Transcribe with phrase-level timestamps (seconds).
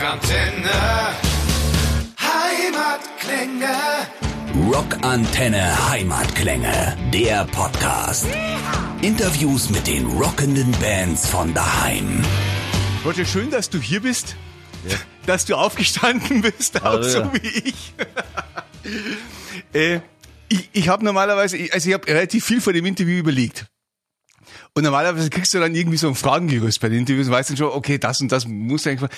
[0.00, 0.70] Rockantenne.
[2.18, 3.76] Heimatklänge.
[4.72, 8.26] Rockantenne Heimatklänge, der Podcast.
[9.02, 12.24] Interviews mit den rockenden Bands von daheim.
[13.04, 14.36] Roger, schön, dass du hier bist.
[15.26, 17.32] Dass du aufgestanden bist, auch Hallo, so ja.
[17.34, 17.92] wie ich.
[19.74, 20.00] äh,
[20.48, 23.66] ich ich habe normalerweise, also ich habe relativ viel vor dem Interview überlegt.
[24.72, 27.58] Und normalerweise kriegst du dann irgendwie so ein Fragengerüst bei den Interviews und weißt dann
[27.58, 29.10] schon, okay, das und das muss eigentlich.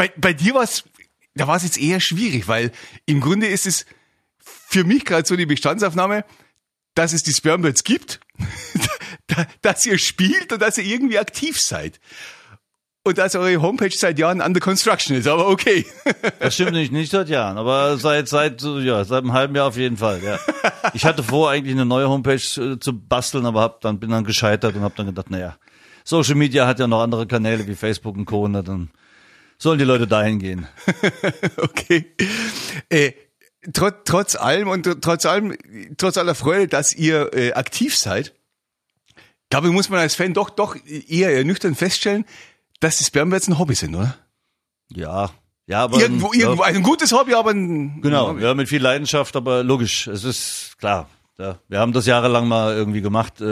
[0.00, 0.84] Bei, bei dir war es,
[1.34, 2.72] da war es jetzt eher schwierig, weil
[3.04, 3.84] im Grunde ist es
[4.38, 6.24] für mich gerade so die Bestandsaufnahme,
[6.94, 8.18] dass es die Spermbirds gibt,
[9.26, 12.00] da- dass ihr spielt und dass ihr irgendwie aktiv seid.
[13.02, 15.84] Und dass eure Homepage seit Jahren under construction ist, aber okay.
[16.38, 19.76] Das stimmt nicht, nicht seit Jahren, aber seit seit ja seit einem halben Jahr auf
[19.76, 20.22] jeden Fall.
[20.24, 20.38] Ja.
[20.94, 24.24] Ich hatte vor eigentlich eine neue Homepage äh, zu basteln, aber hab dann bin dann
[24.24, 25.58] gescheitert und habe dann gedacht, naja,
[26.04, 28.48] Social Media hat ja noch andere Kanäle wie Facebook und Co.
[28.48, 28.90] Na, dann
[29.60, 30.66] sollen die Leute dahin gehen.
[31.58, 32.06] Okay.
[32.88, 33.12] Äh,
[33.72, 35.54] trotz, trotz allem und trotz allem,
[35.98, 38.32] trotz aller Freude, dass ihr äh, aktiv seid,
[39.50, 42.24] glaube ich, muss man als Fan doch, doch eher ernüchternd feststellen,
[42.80, 44.16] dass die Spermbirds ein Hobby sind, oder?
[44.88, 45.30] Ja,
[45.66, 48.42] ja, aber Irgendwo, ja, irgendwo, ein gutes Hobby, aber ein, Genau, ein Hobby.
[48.42, 51.08] ja, mit viel Leidenschaft, aber logisch, es ist klar.
[51.38, 53.44] Ja, wir haben das jahrelang mal irgendwie gemacht, äh,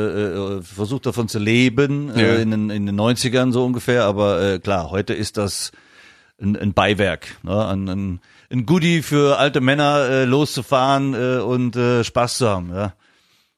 [0.59, 2.23] äh, versucht davon zu leben, Ja.
[2.27, 5.73] äh, in, den, in den 90ern so ungefähr, aber äh, klar, heute ist das
[6.41, 7.67] ein, ein Beiwerk, ne?
[7.69, 12.71] ein, ein, ein Goodie für alte Männer äh, loszufahren äh, und äh, Spaß zu haben.
[12.75, 12.95] Ja.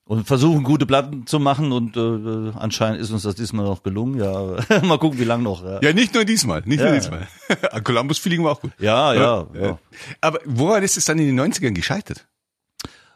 [0.05, 3.84] Und versuchen, gute Platten zu machen und äh, äh, anscheinend ist uns das diesmal noch
[3.84, 4.19] gelungen.
[4.19, 5.62] Ja, mal gucken, wie lang noch.
[5.64, 6.95] Ja, Ja, nicht nur diesmal, nicht nur Ja.
[6.95, 7.28] diesmal.
[7.84, 8.73] Columbus Feeling war auch gut.
[8.78, 9.47] ja, ja.
[9.55, 9.78] ja.
[10.20, 12.27] Aber woran ist es dann in den 90ern gescheitert?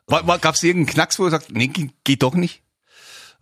[0.07, 1.69] War, war, Gab es irgendeinen Knacks, wo du sagst, nee,
[2.05, 2.63] geht doch nicht?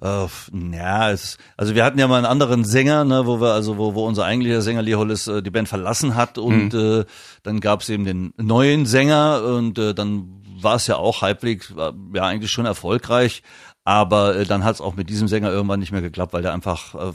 [0.03, 0.27] Äh,
[0.72, 3.95] ja, es, also wir hatten ja mal einen anderen Sänger, ne, wo wir, also wo,
[3.95, 7.05] wo unser eigentlicher Sänger Lee Hollis äh, die Band verlassen hat und äh,
[7.44, 11.77] dann gab es eben den neuen Sänger und äh, dann war es ja auch halbwegs,
[11.77, 13.44] war, ja eigentlich schon erfolgreich,
[13.84, 16.53] aber äh, dann hat es auch mit diesem Sänger irgendwann nicht mehr geklappt, weil der
[16.53, 17.12] einfach äh,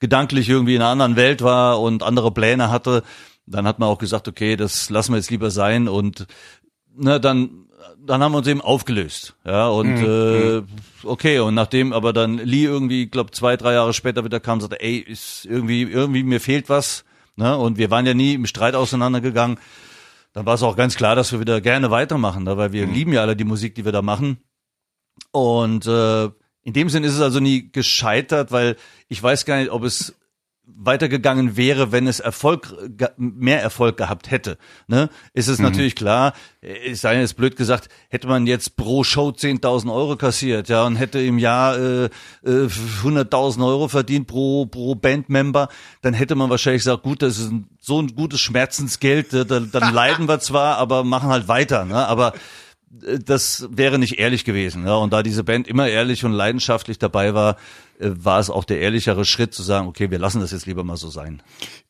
[0.00, 3.02] gedanklich irgendwie in einer anderen Welt war und andere Pläne hatte.
[3.44, 6.26] Dann hat man auch gesagt, okay, das lassen wir jetzt lieber sein und
[6.96, 7.63] ne, dann
[7.98, 10.62] dann haben wir uns eben aufgelöst, ja und äh,
[11.02, 14.62] okay und nachdem aber dann Lee irgendwie, glaub zwei drei Jahre später wieder kam, und
[14.62, 17.04] sagte, ey, ist irgendwie irgendwie mir fehlt was,
[17.36, 19.58] ne und wir waren ja nie im Streit auseinandergegangen,
[20.34, 23.12] dann war es auch ganz klar, dass wir wieder gerne weitermachen, ne, weil wir lieben
[23.12, 24.38] ja alle die Musik, die wir da machen.
[25.30, 26.24] Und äh,
[26.62, 28.76] in dem Sinn ist es also nie gescheitert, weil
[29.08, 30.16] ich weiß gar nicht, ob es
[30.66, 32.74] weitergegangen wäre, wenn es Erfolg,
[33.16, 34.56] mehr Erfolg gehabt hätte.
[34.86, 35.10] Ne?
[35.32, 36.32] Ist es natürlich klar,
[36.62, 40.84] äh, ist sei jetzt blöd gesagt, hätte man jetzt pro Show 10.000 Euro kassiert, ja,
[40.84, 42.08] und hätte im Jahr äh, äh,
[42.44, 45.68] 100.000 Euro verdient pro, pro Bandmember,
[46.02, 49.70] dann hätte man wahrscheinlich gesagt, gut, das ist ein, so ein gutes Schmerzensgeld, äh, dann,
[49.94, 51.84] leiden wir zwar, aber machen halt weiter.
[51.84, 52.06] Ne?
[52.06, 52.32] Aber
[53.06, 54.86] äh, das wäre nicht ehrlich gewesen.
[54.86, 54.96] Ja?
[54.96, 57.56] Und da diese Band immer ehrlich und leidenschaftlich dabei war,
[57.93, 60.84] äh, war es auch der ehrlichere Schritt zu sagen, okay, wir lassen das jetzt lieber
[60.84, 61.42] mal so sein.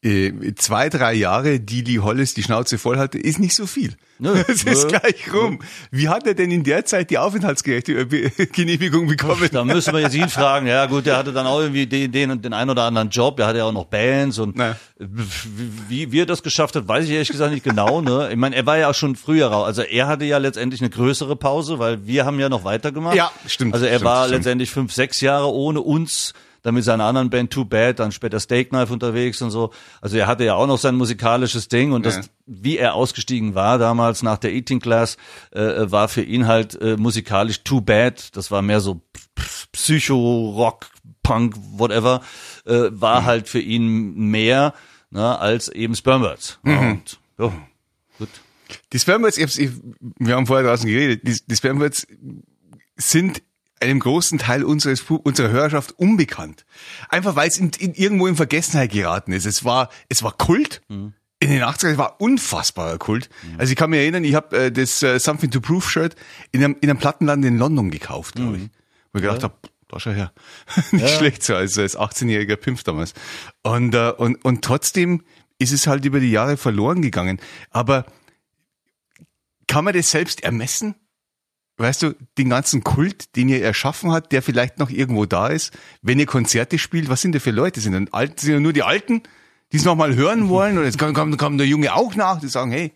[0.03, 3.97] Äh, zwei, drei Jahre, die Lee Hollis die Schnauze voll hatte, ist nicht so viel.
[4.19, 4.99] Nö, Es ist nö.
[4.99, 5.61] gleich rum.
[5.91, 9.49] Wie hat er denn in der Zeit die Aufenthaltsgenehmigung bekommen?
[9.53, 10.67] Da müssen wir jetzt ihn fragen.
[10.67, 13.37] Ja gut, der hatte dann auch irgendwie den, den und den einen oder anderen Job.
[13.39, 14.57] Der hatte ja auch noch Bands und
[15.89, 18.01] wie, wie er das geschafft hat, weiß ich ehrlich gesagt nicht genau.
[18.01, 18.29] Ne?
[18.31, 19.67] Ich meine, er war ja auch schon früher raus.
[19.67, 23.17] Also er hatte ja letztendlich eine größere Pause, weil wir haben ja noch weitergemacht.
[23.17, 24.39] Ja, stimmt, Also er stimmt, war stimmt.
[24.39, 26.33] letztendlich fünf, sechs Jahre ohne uns.
[26.63, 29.71] Dann mit seiner anderen Band Too Bad, dann später Steak Knife unterwegs und so.
[30.01, 32.23] Also er hatte ja auch noch sein musikalisches Ding und das, Ja.
[32.47, 35.19] wie er ausgestiegen war damals nach der Eating Class,
[35.51, 35.61] äh,
[35.91, 38.35] war für ihn halt äh, musikalisch Too Bad.
[38.35, 39.03] Das war mehr so
[39.73, 40.87] Psycho, Rock,
[41.23, 42.23] Punk, whatever,
[42.65, 43.25] äh, war Mhm.
[43.27, 44.73] halt für ihn mehr
[45.11, 46.59] ne, als eben Spermbirds.
[46.63, 46.79] Mhm.
[46.79, 47.53] und, ja,
[48.19, 48.29] gut.
[48.93, 49.71] Die Spermbirds, ich,
[50.19, 52.07] wir haben vorher draußen geredet, die, die Spermbirds
[52.97, 53.43] sind
[53.85, 56.65] einem großen Teil unseres, unserer Hörerschaft unbekannt.
[57.09, 59.47] Einfach weil es in, in irgendwo in Vergessenheit geraten ist.
[59.47, 60.83] Es war, es war Kult.
[61.41, 63.29] In den 80ern es war unfassbarer Kult.
[63.59, 66.17] Also ich kann mich erinnern, ich habe äh, das äh, Something to Prove Shirt
[66.53, 68.63] in einem, in einem Plattenladen in London gekauft, glaube ich.
[69.13, 69.55] Wo ich gedacht habe,
[69.89, 70.33] da schau her.
[70.93, 73.15] Nicht schlecht so als, als 18-jähriger Pimpf damals.
[73.63, 75.23] Und, äh, und, und trotzdem
[75.59, 77.41] ist es halt über die Jahre verloren gegangen.
[77.71, 78.07] Aber
[79.67, 80.95] kann man das selbst ermessen?
[81.77, 85.73] Weißt du, den ganzen Kult, den ihr erschaffen habt, der vielleicht noch irgendwo da ist,
[86.03, 87.81] wenn ihr Konzerte spielt, was sind da für Leute?
[87.81, 89.23] Sind dann alt, sind dann nur die Alten,
[89.73, 90.77] die es nochmal hören wollen?
[90.79, 92.93] Oder jetzt kommt, kommt, kommt der Junge auch nach, die sagen, hey,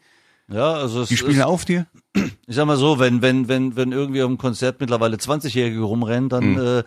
[0.49, 1.87] Ja, also die spielen ist, auf dir?
[2.15, 6.53] ich sag mal so, wenn, wenn, wenn, wenn irgendwie dem Konzert mittlerweile 20-Jährige rumrennen, dann
[6.53, 6.85] Mhm.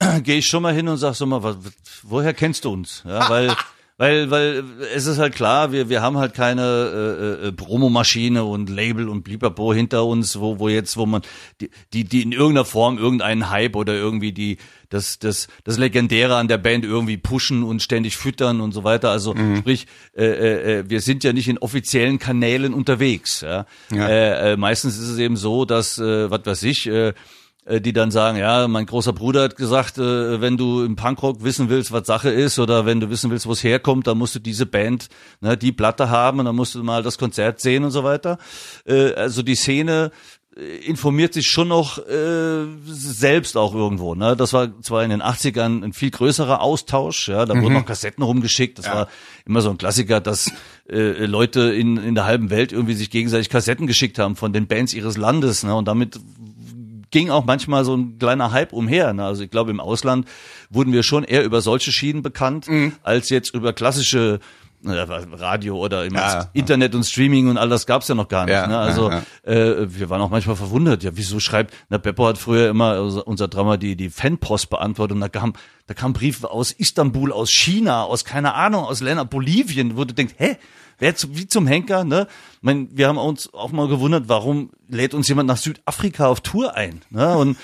[0.00, 1.56] äh, gehe ich schon mal hin und sag so mal, was,
[2.04, 3.02] woher kennst du uns?
[3.04, 3.48] Ja, weil,
[3.98, 4.62] Weil, weil
[4.94, 9.22] es ist halt klar, wir, wir haben halt keine äh, äh, Promomaschine und Label und
[9.22, 11.22] Blipapo hinter uns, wo, wo jetzt, wo man
[11.62, 14.58] die, die, die in irgendeiner Form irgendeinen Hype oder irgendwie die
[14.90, 19.10] das, das, das Legendäre an der Band irgendwie pushen und ständig füttern und so weiter.
[19.10, 19.56] Also mhm.
[19.56, 20.24] sprich, äh,
[20.80, 23.40] äh, wir sind ja nicht in offiziellen Kanälen unterwegs.
[23.40, 23.66] Ja?
[23.90, 24.08] ja.
[24.08, 27.14] Äh, äh, meistens ist es eben so, dass, äh, was weiß ich, äh, äh,
[27.80, 31.68] die dann sagen, ja, mein großer Bruder hat gesagt, äh, wenn du im Punkrock wissen
[31.68, 34.38] willst, was Sache ist, oder wenn du wissen willst, wo es herkommt, dann musst du
[34.38, 35.08] diese Band,
[35.40, 38.38] ne, die Platte haben und dann musst du mal das Konzert sehen und so weiter.
[38.86, 40.12] Äh, also die Szene
[40.86, 44.14] informiert sich schon noch äh, selbst auch irgendwo.
[44.14, 44.36] Ne?
[44.36, 47.62] Das war zwar in den 80ern ein viel größerer Austausch, ja, da mhm.
[47.62, 48.78] wurden noch Kassetten rumgeschickt.
[48.78, 48.94] Das ja.
[48.94, 49.08] war
[49.44, 50.50] immer so ein Klassiker, dass
[50.88, 54.66] äh, Leute in, in der halben Welt irgendwie sich gegenseitig Kassetten geschickt haben von den
[54.66, 55.62] Bands ihres Landes.
[55.62, 55.74] Ne?
[55.74, 56.18] Und damit
[57.16, 59.14] ging auch manchmal so ein kleiner Hype umher.
[59.14, 59.24] Ne?
[59.24, 60.28] Also ich glaube, im Ausland
[60.68, 62.92] wurden wir schon eher über solche Schienen bekannt, mhm.
[63.02, 64.38] als jetzt über klassische
[64.84, 68.52] Radio oder ja, Internet und Streaming und all das gab's ja noch gar nicht.
[68.52, 68.76] Ja, ne?
[68.76, 69.10] Also
[69.42, 71.02] äh, wir waren auch manchmal verwundert.
[71.02, 75.22] Ja, wieso schreibt, na Beppo hat früher immer unser Drama die die Fanpost beantwortet und
[75.22, 75.54] da kam
[75.86, 80.12] da kam Briefe aus Istanbul, aus China, aus keine Ahnung, aus Ländern Bolivien, wo du
[80.12, 80.56] denkst, hä,
[80.98, 82.26] wer zu, wie zum Henker, ne?
[82.54, 86.40] Ich mein, wir haben uns auch mal gewundert, warum lädt uns jemand nach Südafrika auf
[86.40, 87.36] Tour ein, ne?
[87.36, 87.56] Und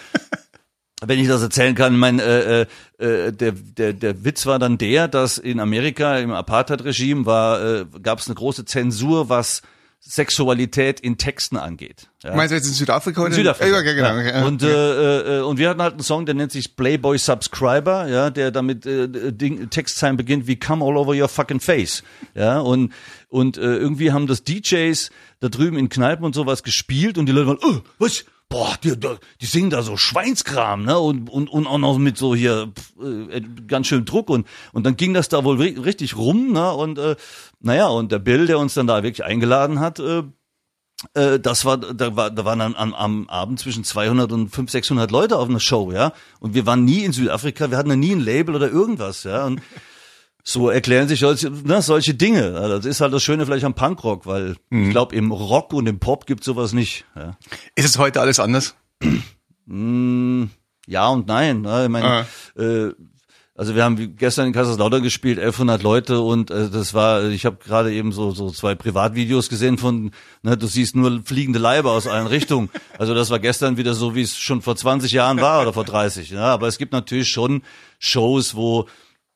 [1.06, 2.66] wenn ich das erzählen kann, mein äh, äh,
[2.98, 7.86] äh, der, der, der Witz war dann der, dass in Amerika im Apartheid-Regime war äh,
[8.02, 9.62] gab es eine große Zensur, was
[10.04, 12.08] Sexualität in Texten angeht.
[12.24, 12.34] Ja.
[12.34, 13.30] Meinst du jetzt in Südafrika oder?
[13.30, 13.82] In Südafrika.
[13.82, 14.16] Ja, genau.
[14.18, 14.44] Ja.
[14.44, 18.30] Und, äh, äh, und wir hatten halt einen Song, der nennt sich Playboy Subscriber, ja,
[18.30, 22.02] der damit äh, Ding, Textzeilen beginnt wie Come all over your fucking face.
[22.34, 22.92] Ja, und,
[23.28, 27.32] und äh, irgendwie haben das DJs da drüben in Kneipen und sowas gespielt und die
[27.32, 28.24] Leute waren, oh, was?
[28.52, 28.94] Boah, die,
[29.40, 30.98] die singen da so Schweinskram, ne?
[30.98, 32.72] Und, und, und auch noch mit so hier
[33.02, 36.72] äh, ganz schön Druck und, und dann ging das da wohl richtig rum, ne?
[36.72, 37.16] Und äh,
[37.60, 40.22] naja, und der Bill, der uns dann da wirklich eingeladen hat, äh,
[41.14, 44.70] äh, das war, da war, da waren dann am, am Abend zwischen 200 und 500,
[44.70, 46.12] 600 Leute auf einer Show, ja.
[46.38, 49.46] Und wir waren nie in Südafrika, wir hatten ja nie ein Label oder irgendwas, ja.
[49.46, 49.62] Und
[50.44, 52.52] so erklären sich solche, ne, solche Dinge.
[52.52, 54.84] Das ist halt das Schöne vielleicht am Punkrock, weil mhm.
[54.84, 57.04] ich glaube, im Rock und im Pop gibt sowas nicht.
[57.14, 57.36] Ja.
[57.76, 58.74] Ist es heute alles anders?
[59.66, 60.44] Mm,
[60.86, 61.60] ja und nein.
[61.62, 61.84] Ne?
[61.84, 62.60] Ich meine, ah.
[62.60, 62.92] äh,
[63.54, 67.58] also wir haben gestern in Kaiserslautern gespielt, 1100 Leute und äh, das war, ich habe
[67.64, 70.10] gerade eben so so zwei Privatvideos gesehen von,
[70.42, 72.70] ne, du siehst nur fliegende Leiber aus allen Richtungen.
[72.98, 75.84] Also das war gestern wieder so, wie es schon vor 20 Jahren war oder vor
[75.84, 76.30] 30.
[76.30, 77.62] Ja, aber es gibt natürlich schon
[77.98, 78.86] Shows, wo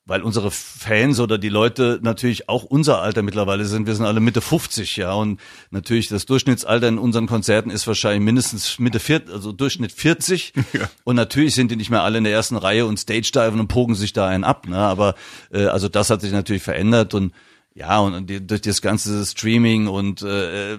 [0.06, 3.88] weil unsere Fans oder die Leute natürlich auch unser Alter mittlerweile sind.
[3.88, 5.12] Wir sind alle Mitte 50, ja.
[5.12, 10.52] Und natürlich das Durchschnittsalter in unseren Konzerten ist wahrscheinlich mindestens Mitte 40, also Durchschnitt 40.
[10.72, 10.90] Ja.
[11.04, 13.94] Und natürlich sind die nicht mehr alle in der ersten Reihe und Stage-Diven und pogen
[13.94, 14.66] sich da einen ab.
[14.68, 14.76] Ne?
[14.76, 15.14] Aber
[15.50, 17.32] äh, also das hat sich natürlich verändert und
[17.76, 20.78] ja, und die, durch das ganze Streaming und äh,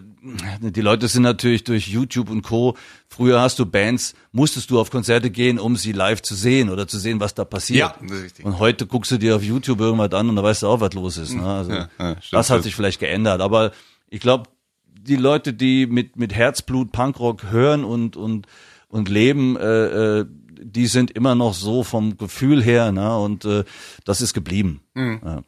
[0.61, 2.75] die Leute sind natürlich durch YouTube und Co.
[3.07, 6.87] Früher hast du Bands, musstest du auf Konzerte gehen, um sie live zu sehen oder
[6.87, 7.79] zu sehen, was da passiert.
[7.79, 8.45] Ja, das ist richtig.
[8.45, 10.93] Und heute guckst du dir auf YouTube irgendwas an und da weißt du auch, was
[10.93, 11.35] los ist.
[11.35, 11.45] Ne?
[11.45, 13.41] Also ja, ja, das hat sich vielleicht geändert.
[13.41, 13.73] Aber
[14.09, 14.49] ich glaube,
[14.85, 18.47] die Leute, die mit mit Herzblut Punkrock hören und und
[18.87, 20.25] und leben, äh, äh,
[20.59, 23.19] die sind immer noch so vom Gefühl her, ne?
[23.19, 23.65] Und äh,
[24.03, 24.81] das ist geblieben.
[24.95, 25.21] Mhm.
[25.23, 25.43] Ja.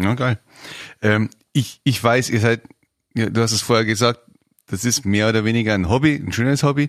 [0.00, 0.38] Ja, geil.
[1.02, 2.62] Ähm, ich, ich weiß, ihr seid,
[3.14, 4.20] du hast es vorher gesagt,
[4.66, 6.88] das ist mehr oder weniger ein Hobby, ein schönes Hobby.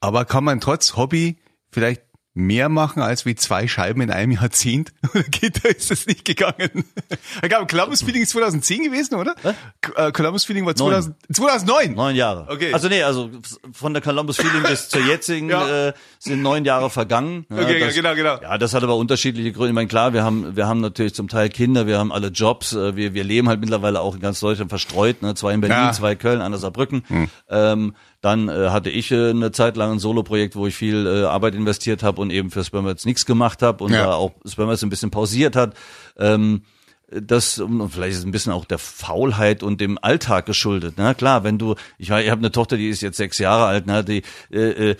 [0.00, 1.36] Aber kann man trotz Hobby
[1.70, 2.05] vielleicht
[2.36, 4.92] mehr machen als wie zwei Scheiben in einem Jahrzehnt?
[5.14, 6.84] Oder geht da ist das nicht gegangen?
[7.42, 9.34] Ich glaube, Columbus Feeling ist 2010 gewesen, oder?
[9.42, 9.54] Was?
[9.94, 11.94] Äh, Columbus Feeling war 2000, 2009.
[11.94, 12.46] Neun Jahre.
[12.48, 12.72] Okay.
[12.72, 13.30] Also nee, also
[13.72, 15.88] von der Columbus Feeling bis zur jetzigen ja.
[15.88, 17.46] äh, sind neun Jahre vergangen.
[17.50, 18.40] Ja, okay, das, genau, genau.
[18.40, 19.68] Ja, das hat aber unterschiedliche Gründe.
[19.68, 22.72] Ich meine, klar, wir haben, wir haben natürlich zum Teil Kinder, wir haben alle Jobs,
[22.72, 25.34] äh, wir, wir leben halt mittlerweile auch in ganz Deutschland verstreut, ne?
[25.34, 25.92] zwei in Berlin, ja.
[25.92, 27.04] zwei in Köln, einer Saarbrücken.
[27.06, 27.28] Hm.
[27.48, 27.94] Ähm,
[28.26, 31.54] dann äh, hatte ich äh, eine Zeit lang ein Solo-Projekt, wo ich viel äh, Arbeit
[31.54, 34.06] investiert habe und eben für Spermats nichts gemacht habe und ja.
[34.06, 35.74] da auch Spermats ein bisschen pausiert hat.
[36.18, 36.62] Ähm,
[37.08, 40.94] das und vielleicht ist es ein bisschen auch der Faulheit und dem Alltag geschuldet.
[40.96, 43.86] Na klar, wenn du, ich, ich habe eine Tochter, die ist jetzt sechs Jahre alt,
[43.86, 44.96] ne, die äh, äh,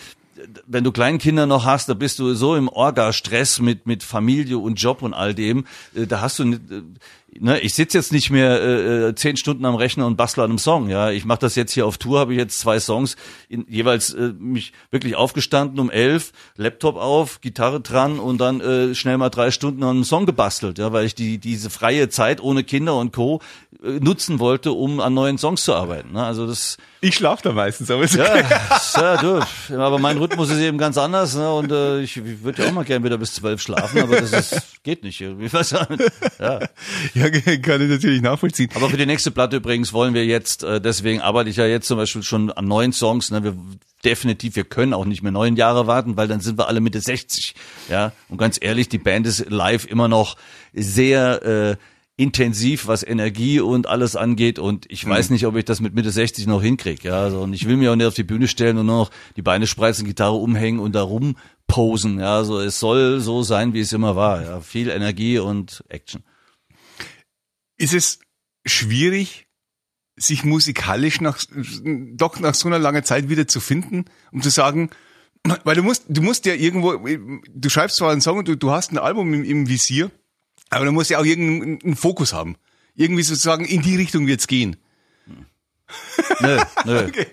[0.69, 4.81] wenn du Kleinkinder noch hast, da bist du so im Orga-Stress mit mit Familie und
[4.81, 5.65] Job und all dem.
[5.97, 6.83] Äh, da hast du nicht, äh,
[7.41, 10.51] ne, ich sitze jetzt nicht mehr äh, äh, zehn Stunden am Rechner und bastle an
[10.51, 10.89] einem Song.
[10.89, 13.17] Ja, ich mache das jetzt hier auf Tour, habe ich jetzt zwei Songs,
[13.49, 18.95] in, jeweils äh, mich wirklich aufgestanden um elf, Laptop auf, Gitarre dran und dann äh,
[18.95, 20.79] schnell mal drei Stunden an einem Song gebastelt.
[20.79, 23.41] Ja, weil ich die diese freie Zeit ohne Kinder und Co.
[23.83, 26.13] Äh, nutzen wollte, um an neuen Songs zu arbeiten.
[26.13, 26.25] Ne?
[26.25, 28.43] Also das ich schlafe da meistens, aber ist okay.
[28.97, 29.77] Ja, ja, du.
[29.79, 31.53] Aber mein Rhythmus ist eben ganz anders, ne?
[31.53, 34.33] Und äh, ich, ich würde ja auch mal gern wieder bis zwölf schlafen, aber das
[34.33, 35.21] ist, geht nicht.
[35.21, 35.87] Ich weiß ja.
[36.41, 36.61] ja.
[37.35, 38.71] Ja, kann ich natürlich nachvollziehen.
[38.75, 41.87] Aber für die nächste Platte übrigens wollen wir jetzt, äh, deswegen arbeite ich ja jetzt
[41.87, 43.31] zum Beispiel schon an neuen Songs.
[43.31, 43.43] Ne?
[43.43, 43.57] Wir
[44.05, 47.01] definitiv, wir können auch nicht mehr neun Jahre warten, weil dann sind wir alle Mitte
[47.01, 47.55] 60.
[47.89, 50.37] Ja, und ganz ehrlich, die Band ist live immer noch
[50.73, 51.77] sehr äh,
[52.17, 54.59] intensiv, was Energie und alles angeht.
[54.59, 57.09] Und ich weiß nicht, ob ich das mit Mitte 60 noch hinkriege.
[57.09, 59.11] Ja, also, und ich will mir auch nicht auf die Bühne stellen und nur noch
[59.37, 62.19] die Beine spreizen, Gitarre umhängen und da rumposen.
[62.19, 64.43] Ja, also es soll so sein, wie es immer war.
[64.43, 66.23] Ja, viel Energie und Action.
[67.77, 68.19] Ist es
[68.65, 69.47] schwierig,
[70.17, 71.39] sich musikalisch nach,
[72.15, 74.91] doch nach so einer langen Zeit wieder zu finden, um zu sagen,
[75.65, 78.71] weil du musst, du musst ja irgendwo, du schreibst zwar einen Song und du, du
[78.71, 80.11] hast ein Album im, im Visier,
[80.71, 82.57] aber du musst ja auch irgendeinen Fokus haben.
[82.95, 84.77] Irgendwie sozusagen in die Richtung wird's gehen.
[86.41, 87.05] Nö, nö.
[87.09, 87.27] Okay.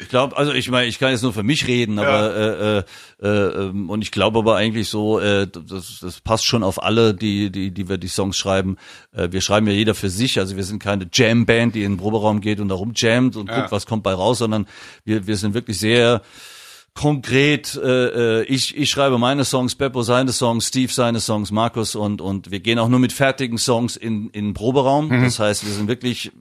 [0.00, 2.78] Ich glaube, also ich meine, ich kann jetzt nur für mich reden, aber ja.
[2.78, 2.84] äh,
[3.22, 7.14] äh, äh, und ich glaube aber eigentlich so, äh, das, das passt schon auf alle,
[7.14, 8.76] die die die wir die Songs schreiben.
[9.12, 11.98] Äh, wir schreiben ja jeder für sich, also wir sind keine Jam-Band, die in den
[11.98, 13.60] Proberaum geht und da rumjammt und ja.
[13.60, 14.66] guckt, was kommt bei raus, sondern
[15.04, 16.22] wir wir sind wirklich sehr
[16.98, 21.94] konkret, äh, äh, ich, ich schreibe meine Songs, Beppo seine Songs, Steve seine Songs, Markus
[21.94, 25.08] und, und wir gehen auch nur mit fertigen Songs in, in den Proberaum.
[25.08, 25.22] Mhm.
[25.22, 26.32] Das heißt, wir sind wirklich,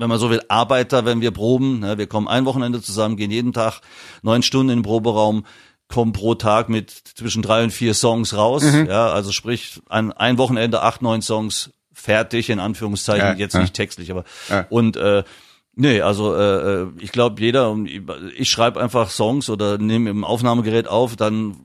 [0.00, 1.80] wenn man so will, Arbeiter, wenn wir proben.
[1.80, 1.98] Ne?
[1.98, 3.80] Wir kommen ein Wochenende zusammen, gehen jeden Tag
[4.22, 5.44] neun Stunden in den Proberaum,
[5.88, 8.62] kommen pro Tag mit zwischen drei und vier Songs raus.
[8.62, 8.86] Mhm.
[8.86, 13.60] Ja, also sprich, ein, ein Wochenende, acht, neun Songs fertig, in Anführungszeichen, ja, jetzt ja.
[13.60, 14.66] nicht textlich, aber ja.
[14.70, 15.22] und äh,
[15.76, 17.74] Nee, also äh, äh ich glaube jeder,
[18.36, 21.56] ich schreibe einfach Songs oder nehme im Aufnahmegerät auf, dann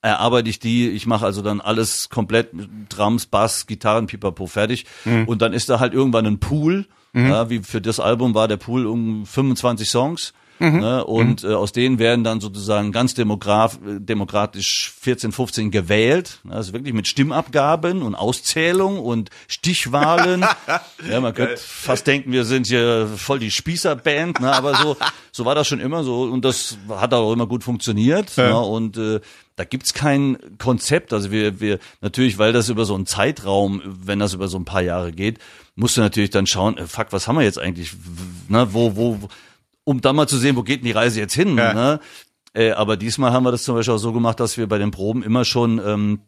[0.00, 4.86] erarbeite ich die, ich mache also dann alles komplett mit Drums, Bass, Gitarren, Pipapo fertig
[5.04, 5.26] mhm.
[5.26, 7.28] und dann ist da halt irgendwann ein Pool, mhm.
[7.28, 10.80] ja, wie für das Album war der Pool um 25 Songs Mhm.
[10.80, 11.04] Ne?
[11.04, 11.50] Und mhm.
[11.50, 16.40] äh, aus denen werden dann sozusagen ganz demograf, demokratisch 14, 15 gewählt.
[16.48, 20.44] Also wirklich mit Stimmabgaben und Auszählung und Stichwahlen.
[21.10, 24.52] ja, man könnte fast denken, wir sind hier voll die Spießerband, ne?
[24.52, 24.96] aber so,
[25.32, 28.36] so war das schon immer so und das hat auch immer gut funktioniert.
[28.36, 28.48] Ja.
[28.48, 28.58] Ne?
[28.58, 29.20] Und äh,
[29.56, 31.12] da gibt's kein Konzept.
[31.12, 34.64] Also wir, wir natürlich, weil das über so einen Zeitraum, wenn das über so ein
[34.64, 35.38] paar Jahre geht,
[35.78, 37.92] musst du natürlich dann schauen, äh, fuck, was haben wir jetzt eigentlich?
[38.48, 39.18] Ne, wo, wo,
[39.84, 41.56] um dann mal zu sehen, wo geht denn die Reise jetzt hin.
[41.56, 41.72] Ja.
[41.72, 42.00] Ne?
[42.52, 44.90] Äh, aber diesmal haben wir das zum Beispiel auch so gemacht, dass wir bei den
[44.90, 46.20] Proben immer schon ähm,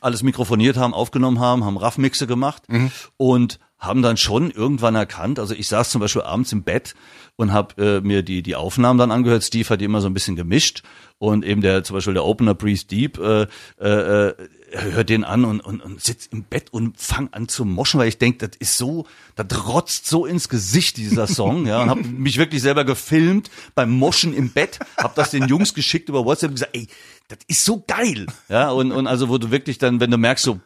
[0.00, 2.90] alles mikrofoniert haben, aufgenommen haben, haben Raffmixe gemacht mhm.
[3.16, 6.94] und haben dann schon irgendwann erkannt, also ich saß zum Beispiel abends im Bett
[7.36, 9.44] und habe äh, mir die die Aufnahmen dann angehört.
[9.44, 10.82] Steve hat die immer so ein bisschen gemischt
[11.18, 13.46] und eben der zum Beispiel der Opener Breathe Deep äh,
[13.78, 14.34] äh,
[14.70, 18.08] hört den an und, und, und sitzt im Bett und fang an zu moschen, weil
[18.08, 22.02] ich denke, das ist so, das rotzt so ins Gesicht dieser Song, ja, und habe
[22.02, 26.50] mich wirklich selber gefilmt beim Moschen im Bett, habe das den Jungs geschickt über WhatsApp
[26.50, 26.88] und gesagt, ey,
[27.28, 30.44] das ist so geil, ja, und und also wo du wirklich dann, wenn du merkst
[30.44, 30.60] so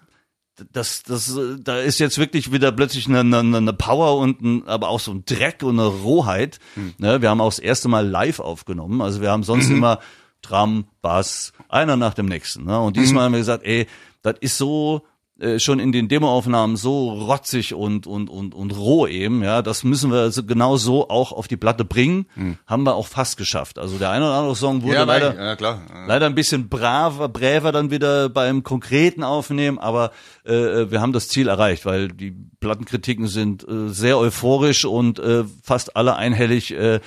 [0.72, 4.88] das, das, da ist jetzt wirklich wieder plötzlich eine, eine, eine Power und ein, aber
[4.88, 6.58] auch so ein Dreck und eine Rohheit.
[6.76, 6.94] Mhm.
[6.98, 9.00] Ne, wir haben auch das erste Mal live aufgenommen.
[9.00, 9.76] Also wir haben sonst mhm.
[9.78, 10.00] immer
[10.42, 12.64] Tram, Bass, einer nach dem nächsten.
[12.64, 12.80] Ne?
[12.80, 13.24] Und diesmal mhm.
[13.26, 13.86] haben wir gesagt, ey,
[14.22, 15.02] das ist so
[15.40, 19.84] äh, schon in den Demoaufnahmen so rotzig und und und und roh eben, ja, das
[19.84, 22.26] müssen wir so, genau so auch auf die Platte bringen.
[22.34, 22.58] Mhm.
[22.66, 23.78] Haben wir auch fast geschafft.
[23.78, 25.80] Also der eine oder andere Song wurde ja, leider ja, klar.
[26.06, 30.12] leider ein bisschen braver, bräver dann wieder beim konkreten Aufnehmen, aber
[30.44, 35.20] äh, äh, wir haben das Ziel erreicht, weil die Plattenkritiken sind äh, sehr euphorisch und
[35.20, 37.00] äh, fast alle einhellig äh,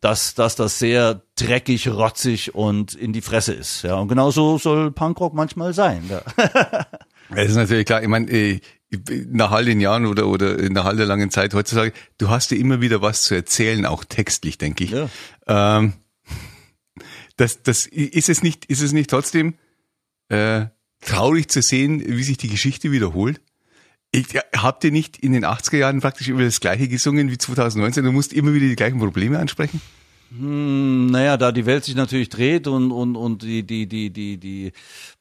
[0.00, 3.82] dass, dass das sehr dreckig, rotzig und in die Fresse ist.
[3.82, 6.08] Ja, und genauso soll Punkrock manchmal sein.
[6.08, 6.22] Ja.
[7.28, 8.02] Das ist natürlich klar.
[8.02, 8.60] Ich meine, äh,
[9.28, 12.56] nach all den Jahren oder, oder nach all der langen Zeit heutzutage, du hast dir
[12.56, 14.90] immer wieder was zu erzählen, auch textlich, denke ich.
[14.92, 15.08] Ja.
[15.48, 15.94] Ähm,
[17.36, 19.54] das, das, ist es nicht, ist es nicht trotzdem
[20.28, 20.66] äh,
[21.00, 23.40] traurig zu sehen, wie sich die Geschichte wiederholt?
[24.16, 28.02] Ich, habt ihr nicht in den 80er Jahren praktisch über das gleiche gesungen wie 2019?
[28.02, 29.82] Du musst immer wieder die gleichen Probleme ansprechen?
[30.30, 34.38] Hm, naja, da die Welt sich natürlich dreht und, und, und die, die, die, die,
[34.38, 34.72] die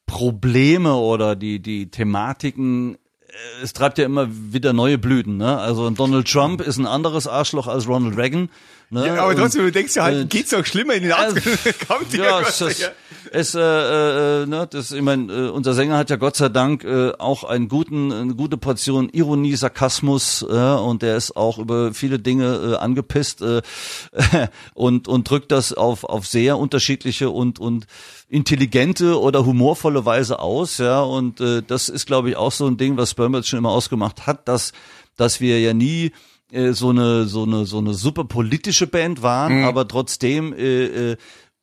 [0.06, 5.36] Probleme oder die, die Thematiken äh, es treibt ja immer wieder neue Blüten.
[5.36, 5.58] Ne?
[5.58, 8.50] Also Donald Trump ist ein anderes Arschloch als Ronald Reagan.
[8.90, 9.08] Ne?
[9.08, 11.88] Ja, aber trotzdem, du denkst ja halt, äh, geht's auch schlimmer in den 80ern.
[11.88, 12.92] Kommt ja, es, es,
[13.32, 16.84] es, äh, äh, ne, das, ich mein, äh, unser Sänger hat ja Gott sei Dank
[16.84, 21.94] äh, auch einen guten, eine gute Portion Ironie, Sarkasmus äh, und der ist auch über
[21.94, 23.62] viele Dinge äh, angepisst äh,
[24.76, 27.88] und und drückt das auf auf sehr unterschiedliche und und
[28.30, 32.78] intelligente oder humorvolle Weise aus, ja und äh, das ist glaube ich auch so ein
[32.78, 34.74] Ding, was Spermels schon immer ausgemacht hat, dass
[35.18, 36.12] dass wir ja nie
[36.52, 39.66] äh, so eine so eine so eine super politische Band waren, mhm.
[39.66, 41.18] aber trotzdem äh, äh,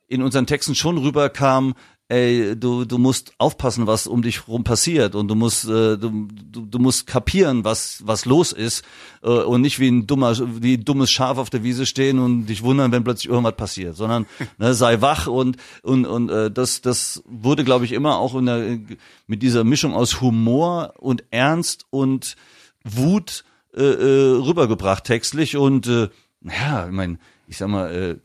[0.08, 1.74] in unseren Texten schon rüberkam,
[2.12, 6.28] ey, du, du musst aufpassen, was um dich rum passiert und du musst, äh, du,
[6.28, 8.84] du, du musst kapieren, was, was los ist
[9.22, 12.46] äh, und nicht wie ein dummer, wie ein dummes Schaf auf der Wiese stehen und
[12.46, 14.26] dich wundern, wenn plötzlich irgendwas passiert, sondern
[14.58, 18.44] ne, sei wach und und und äh, das das wurde, glaube ich, immer auch in
[18.44, 18.78] der,
[19.26, 22.36] mit dieser Mischung aus Humor und Ernst und
[22.84, 23.44] Wut
[23.76, 26.08] äh, äh, rübergebracht textlich und äh,
[26.44, 28.16] ja, ich meine, ich sag mal, äh,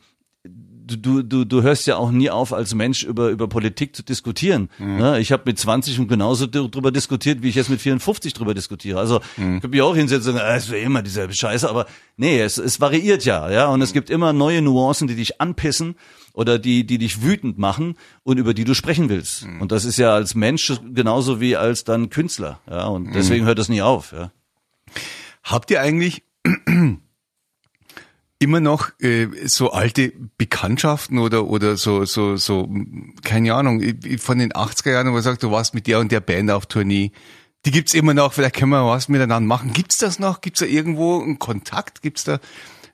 [0.96, 4.70] du, du, du hörst ja auch nie auf, als Mensch über, über Politik zu diskutieren.
[4.78, 4.98] Mhm.
[4.98, 5.20] Ne?
[5.20, 9.00] Ich habe mit 20 und genauso drüber diskutiert, wie ich jetzt mit 54 drüber diskutiere.
[9.00, 9.56] Also mhm.
[9.56, 12.58] ich könnte mich auch hinsetzen und sagen, es wäre immer dieselbe Scheiße, aber nee, es,
[12.58, 13.68] es variiert ja, ja.
[13.68, 13.84] Und mhm.
[13.84, 15.96] es gibt immer neue Nuancen, die dich anpissen
[16.34, 19.46] oder die, die dich wütend machen und über die du sprechen willst.
[19.46, 19.62] Mhm.
[19.62, 22.60] Und das ist ja als Mensch genauso wie als dann Künstler.
[22.70, 22.88] Ja.
[22.88, 24.14] Und deswegen hört das nie auf.
[24.14, 24.32] Ja.
[25.48, 26.24] Habt ihr eigentlich
[28.40, 32.70] immer noch äh, so alte Bekanntschaften oder oder so so so
[33.24, 33.82] keine Ahnung
[34.20, 36.66] von den 80er Jahren, wo man sagt, du warst mit der und der Band auf
[36.66, 37.12] Tournee.
[37.66, 39.72] Die gibt's immer noch, vielleicht können wir was miteinander machen.
[39.72, 40.42] Gibt's das noch?
[40.42, 42.02] Gibt's da irgendwo einen Kontakt?
[42.02, 42.40] Gibt's da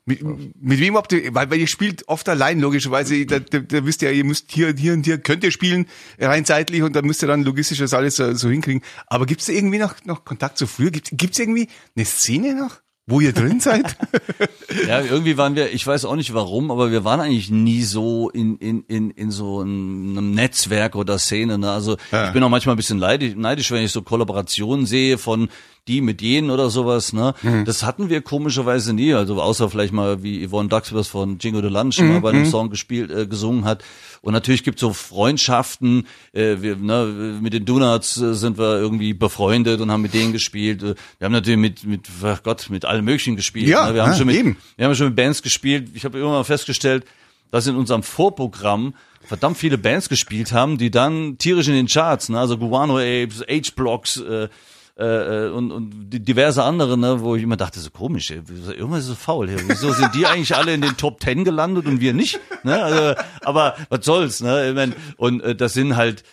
[0.06, 3.86] mit, mit wem habt ihr, weil, weil ihr spielt oft allein, logischerweise, da, da, da
[3.86, 5.88] wisst ihr, ihr müsst hier, hier und hier, könnt ihr spielen,
[6.20, 8.82] rein zeitlich und da müsst ihr dann logistisch das alles so, so hinkriegen.
[9.08, 10.92] Aber gibt's da irgendwie noch, noch Kontakt zu früher?
[10.92, 12.84] Gibt's, gibt's irgendwie eine Szene noch?
[13.06, 13.98] wo ihr drin seid?
[14.88, 18.30] ja, irgendwie waren wir, ich weiß auch nicht warum, aber wir waren eigentlich nie so
[18.30, 21.58] in, in, in, in so einem Netzwerk oder Szene.
[21.58, 21.70] Ne?
[21.70, 22.28] Also ja.
[22.28, 25.50] ich bin auch manchmal ein bisschen neidisch, neidisch, wenn ich so Kollaborationen sehe von
[25.88, 27.34] die mit jenen oder sowas, ne?
[27.42, 27.66] Mhm.
[27.66, 31.70] Das hatten wir komischerweise nie, also außer vielleicht mal wie Yvonne Duxworth von Jingo de
[31.70, 32.08] Lunch mhm.
[32.08, 32.50] mal bei einem mhm.
[32.50, 33.84] Song gespielt, äh, gesungen hat.
[34.22, 39.14] Und natürlich gibt's so Freundschaften, äh, wir, ne, mit den Donuts äh, sind wir irgendwie
[39.14, 40.82] befreundet und haben mit denen gespielt.
[40.82, 43.68] Äh, wir haben natürlich mit, mit ach Gott, mit allen möglichen gespielt.
[43.68, 43.96] Ja, ne?
[43.96, 44.58] wir haben ja, schon mit, eben.
[44.78, 45.90] wir haben schon mit Bands gespielt.
[45.96, 47.04] Ich habe immer mal festgestellt,
[47.52, 48.94] dass in unserem Vorprogramm
[49.26, 52.40] verdammt viele Bands gespielt haben, die dann tierisch in den Charts, ne?
[52.40, 54.48] also Guano Apes, H-Blocks, äh,
[54.96, 58.42] äh, und, und diverse andere, ne, wo ich immer dachte, so komisch, ey,
[58.76, 59.60] irgendwas ist so faul hier.
[59.68, 62.40] Wieso sind die eigentlich alle in den Top Ten gelandet und wir nicht?
[62.64, 62.82] Ne?
[62.82, 64.70] Also, aber was soll's, ne?
[64.70, 66.24] Ich mein, und äh, das sind halt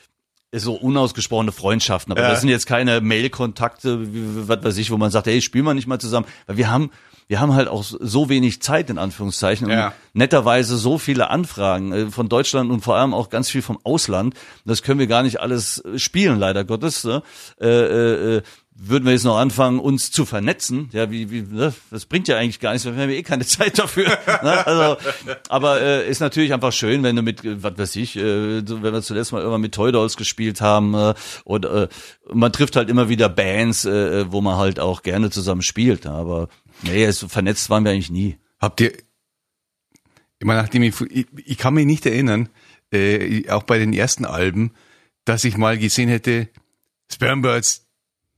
[0.53, 2.31] so unausgesprochene Freundschaften, aber ja.
[2.31, 3.99] das sind jetzt keine Mail-Kontakte,
[4.49, 6.90] was weiß ich, wo man sagt, hey, spielen wir nicht mal zusammen, weil wir haben
[7.31, 9.87] wir haben halt auch so wenig Zeit in Anführungszeichen ja.
[9.87, 13.79] und netterweise so viele Anfragen äh, von Deutschland und vor allem auch ganz viel vom
[13.85, 14.35] Ausland.
[14.64, 17.05] Das können wir gar nicht alles spielen, leider Gottes.
[17.05, 17.23] Ne?
[17.61, 18.43] Äh, äh, äh
[18.83, 21.75] würden wir jetzt noch anfangen, uns zu vernetzen, ja, wie, wie, ne?
[21.90, 24.07] das bringt ja eigentlich gar nichts, wir haben ja eh keine Zeit dafür.
[24.07, 24.66] ne?
[24.66, 24.97] Also,
[25.51, 29.03] aber äh, ist natürlich einfach schön, wenn du mit, was weiß ich, äh, wenn wir
[29.03, 31.14] zuletzt mal irgendwann mit Toy Dolls gespielt haben äh,
[31.45, 31.88] und äh,
[32.33, 36.07] man trifft halt immer wieder Bands, äh, wo man halt auch gerne zusammen spielt.
[36.07, 36.49] Aber
[36.83, 38.38] nee, so vernetzt waren wir eigentlich nie.
[38.59, 38.93] Habt ihr,
[40.38, 42.49] immer nachdem ich, ich, ich kann mich nicht erinnern,
[42.93, 44.73] äh, auch bei den ersten Alben,
[45.27, 46.49] dass ich mal gesehen hätte,
[47.12, 47.89] Spermbirds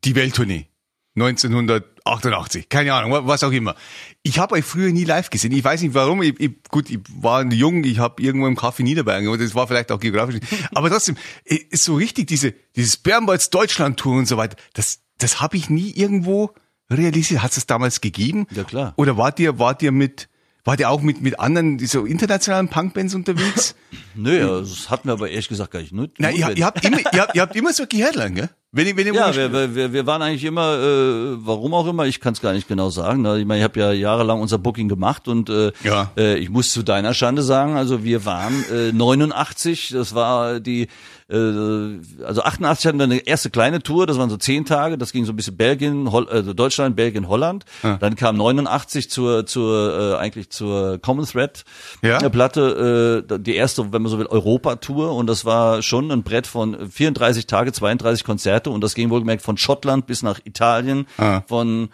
[0.05, 0.67] die Welttournee.
[1.15, 3.75] 1988, keine Ahnung, was auch immer.
[4.23, 5.53] Ich habe euch früher nie live gesehen.
[5.53, 6.23] Ich weiß nicht warum.
[6.23, 9.69] Ich, ich, gut, ich war jung, ich habe irgendwo im Café Niederbayern und das war
[9.69, 10.41] vielleicht auch geografisch.
[10.75, 14.57] Aber trotzdem, ist so richtig diese dieses Bernbalds Deutschland Tour und so weiter.
[14.73, 16.55] Das das habe ich nie irgendwo
[16.91, 17.43] realisiert.
[17.43, 18.47] Hat es damals gegeben?
[18.51, 18.95] Ja klar.
[18.97, 20.29] Oder wart ihr wart ihr mit
[20.65, 23.75] Wart ihr auch mit, mit anderen, so internationalen Punkbands unterwegs?
[24.15, 25.93] Nö, ja, das hatten wir aber ehrlich gesagt gar nicht.
[25.93, 28.51] Nur, Na, ihr, ihr, habt immer, ihr, habt, ihr habt immer so Gehörtlang, gell?
[28.75, 32.33] Wenn ich ja, wir, wir, wir waren eigentlich immer, äh, warum auch immer, ich kann
[32.33, 33.21] es gar nicht genau sagen.
[33.21, 33.39] Ne?
[33.39, 36.11] Ich meine, ich habe ja jahrelang unser Booking gemacht und äh, ja.
[36.17, 40.89] äh, ich muss zu deiner Schande sagen, also wir waren äh, 89, das war die
[41.33, 45.13] äh, also 88 hatten wir eine erste kleine Tour, das waren so zehn Tage, das
[45.13, 47.65] ging so ein bisschen Belgien, Hol also Deutschland, Belgien, Holland.
[47.83, 47.97] Ja.
[47.97, 51.65] Dann kam 89 zur, zur äh, eigentlich zur Common Thread
[52.03, 52.29] ja.
[52.29, 56.47] Platte, äh, die erste, wenn man so will, Europa-Tour und das war schon ein Brett
[56.47, 61.43] von 34 Tage, 32 Konzerte und das ging wohlgemerkt von Schottland bis nach Italien, ah.
[61.47, 61.89] von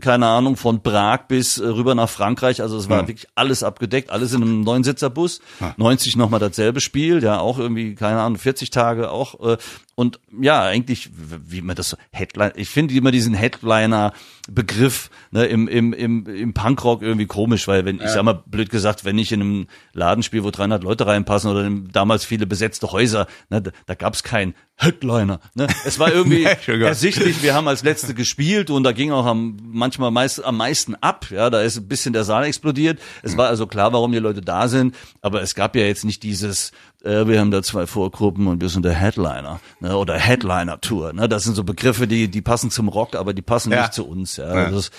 [0.00, 2.62] keine Ahnung, von Prag bis äh, rüber nach Frankreich.
[2.62, 3.08] Also es war ja.
[3.08, 5.40] wirklich alles abgedeckt, alles in einem Neunsitzerbus.
[5.60, 5.74] Ja.
[5.76, 9.56] 90 nochmal dasselbe Spiel, ja, auch irgendwie, keine Ahnung, 40 Tage auch.
[9.94, 15.68] Und ja, eigentlich, wie man das so, Headline, ich finde immer diesen Headliner-Begriff ne, im,
[15.68, 18.06] im, im, im Punkrock irgendwie komisch, weil wenn, ja.
[18.06, 21.50] ich sag mal blöd gesagt, wenn ich in einem Laden spiele, wo 300 Leute reinpassen
[21.50, 25.40] oder damals viele besetzte Häuser, ne, da, da gab es keinen Headliner.
[25.54, 25.66] Ne?
[25.84, 30.10] Es war irgendwie ersichtlich, wir haben als Letzte gespielt und da ging auch am, manchmal
[30.10, 32.98] meist, am meisten ab, ja, da ist ein bisschen der Saal explodiert.
[33.22, 36.22] Es war also klar, warum die Leute da sind, aber es gab ja jetzt nicht
[36.22, 36.72] dieses,
[37.04, 41.12] äh, wir haben da zwei Vorgruppen und wir sind der Headliner ne, oder Headliner-Tour.
[41.12, 41.28] Ne?
[41.28, 43.82] Das sind so Begriffe, die die passen zum Rock, aber die passen ja.
[43.82, 44.36] nicht zu uns.
[44.36, 44.54] Ja.
[44.54, 44.70] ja.
[44.70, 44.90] Das,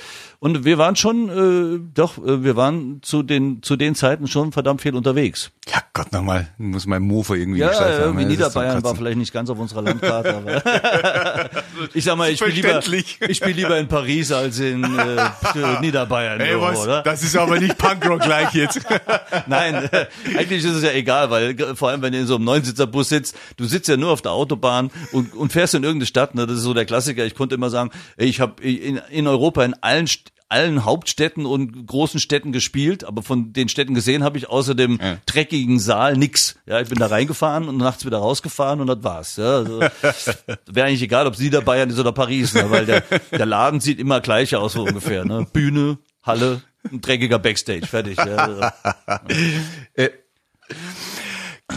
[0.43, 4.51] Und wir waren schon, äh, doch, äh, wir waren zu den zu den Zeiten schon
[4.51, 5.51] verdammt viel unterwegs.
[5.69, 8.03] Ja Gott nochmal, muss mein Mofa irgendwie Ja, gescheit haben.
[8.07, 11.49] irgendwie Niederbayern war vielleicht nicht ganz auf unserer Landkarte, aber
[11.93, 12.81] ich sag mal, ich spiele lieber,
[13.29, 15.29] ich spiele lieber in Paris als in äh,
[15.81, 16.77] Niederbayern, Ey, was?
[16.79, 17.03] oder?
[17.03, 18.81] Das ist aber nicht Punkrock gleich jetzt.
[19.47, 22.35] Nein, äh, eigentlich ist es ja egal, weil äh, vor allem, wenn du in so
[22.35, 26.07] einem Neunsitzerbus sitzt, du sitzt ja nur auf der Autobahn und, und fährst in irgendeine
[26.07, 26.35] Stadt.
[26.35, 26.45] Ne?
[26.47, 27.23] Das ist so der Klassiker.
[27.25, 31.45] Ich konnte immer sagen, ey, ich habe in, in Europa in allen St allen Hauptstädten
[31.45, 35.17] und großen Städten gespielt, aber von den Städten gesehen habe ich außer dem Ja.
[35.25, 36.55] dreckigen Saal nix.
[36.65, 39.35] Ja, ich bin da reingefahren und nachts wieder rausgefahren und das war's.
[39.37, 39.79] Ja, also,
[40.71, 42.69] Wäre eigentlich egal, ob es Niederbayern ist oder Paris, ne?
[42.69, 43.01] weil der,
[43.31, 45.25] der Laden sieht immer gleich aus so ungefähr.
[45.25, 45.47] Ne?
[45.51, 48.17] Bühne, Halle, ein dreckiger Backstage, fertig.
[48.17, 48.61] Ja, also.
[49.93, 50.09] äh,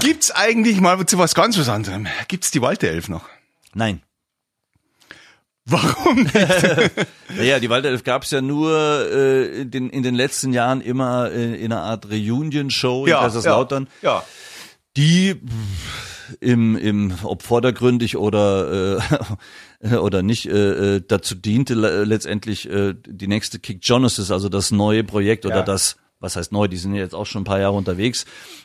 [0.00, 2.06] gibt's eigentlich mal zu was ganz was anderem?
[2.28, 3.28] Gibt's die Walterelf noch?
[3.74, 4.02] Nein.
[5.66, 6.32] Warum nicht?
[7.36, 8.72] Naja, die Waldelf gab's ja nur
[9.12, 13.88] äh, in, den, in den letzten Jahren immer äh, in einer Art Reunion-Show in Kaiserslautern,
[14.00, 14.22] Ja.
[14.96, 18.98] die pff, im, im ob vordergründig oder
[19.80, 24.48] äh, oder nicht äh, äh, dazu diente le letztendlich äh, die nächste Kick Genesis, also
[24.48, 25.62] das neue Projekt oder Ja.
[25.62, 28.24] das was heißt neu, die sind ja jetzt auch schon ein paar Jahre unterwegs,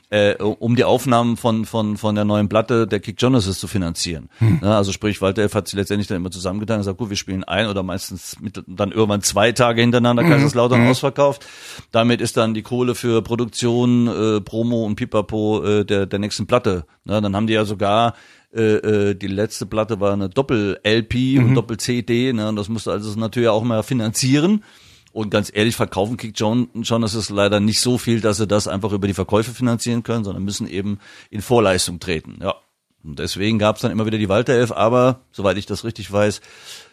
[0.10, 4.30] äh, um die Aufnahmen von, von, von der neuen Platte der Kick Genesis zu finanzieren.
[4.62, 7.18] Ja, also sprich, Walter Elf hat sich letztendlich dann immer zusammengetan und gesagt, gut, wir
[7.18, 11.46] spielen ein oder meistens mit, dann irgendwann zwei Tage hintereinander Kaiserslautern ausverkauft.
[11.92, 16.48] Damit ist dann die Kohle für Produktion, äh, Promo und Pipapo äh, der, der nächsten
[16.48, 16.86] Platte.
[17.06, 18.14] Ja, dann haben die ja sogar
[18.54, 23.18] äh, äh, die letzte Platte war eine Doppel-LP und Doppel-CD, ne, und das musste also
[23.18, 24.64] natürlich auch mal finanzieren.
[25.14, 28.48] Und ganz ehrlich, verkaufen Kick John, John ist es leider nicht so viel, dass sie
[28.48, 32.40] das einfach über die Verkäufe finanzieren können, sondern müssen eben in Vorleistung treten.
[32.42, 32.56] Ja.
[33.04, 36.40] Und deswegen gab es dann immer wieder die Walter-Elf, aber soweit ich das richtig weiß,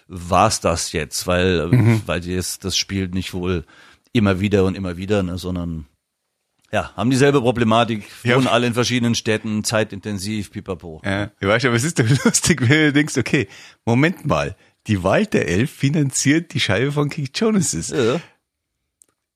[0.08, 3.64] war's das jetzt, weil, äh, weil die jetzt das Spiel nicht wohl
[4.12, 5.86] immer wieder und immer wieder, ne, sondern
[6.72, 8.36] ja, haben dieselbe Problematik, Ja.
[8.36, 11.00] wohnen alle in verschiedenen Städten, zeitintensiv, pipapo.
[11.04, 13.48] Ja, du weißt, aber es ist doch lustig, wenn du denkst, okay,
[13.86, 14.56] Moment mal,
[14.88, 17.90] die Walterelf finanziert die Scheibe von Kick Genesis.
[17.90, 18.20] Ja.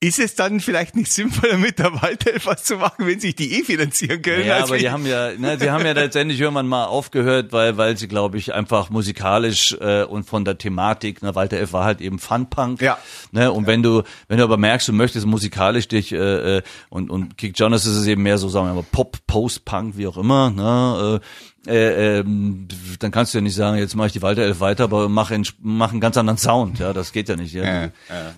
[0.05, 3.53] Ist es dann vielleicht nicht sinnvoller, mit der Walterelf was zu machen, wenn sich die
[3.61, 4.45] eh finanzieren können?
[4.45, 7.53] Ja, als aber wenn- die haben ja, ne, die haben ja letztendlich irgendwann mal aufgehört,
[7.53, 11.73] weil, weil sie, glaube ich, einfach musikalisch äh, und von der Thematik, ne, Walter F.
[11.73, 12.83] war halt eben Fun-Punk.
[12.83, 12.99] Ja.
[13.31, 17.09] Ne, und wenn du, wenn du aber merkst, du möchtest musikalisch dich äh, äh, und
[17.09, 20.17] und Kick Jonas ist es eben mehr so, sagen wir mal, Pop, Post-Punk, wie auch
[20.17, 21.21] immer, ne,
[21.62, 22.67] äh, äh, ähm,
[22.99, 25.31] dann kannst du ja nicht sagen, jetzt mache ich die Walter Elf weiter, aber mach,
[25.31, 26.79] in, mach einen ganz anderen Sound.
[26.79, 27.55] Ja, das geht ja nicht.
[27.55, 27.65] Ja.
[27.65, 27.91] Ja, ja,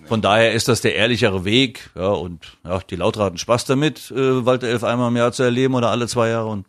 [0.05, 1.89] Von daher ist das der ehrlichere Weg.
[1.95, 5.43] Ja, und ja, die Lauter hatten Spaß damit, äh, Walter Elf einmal im Jahr zu
[5.43, 6.47] erleben oder alle zwei Jahre.
[6.47, 6.67] Und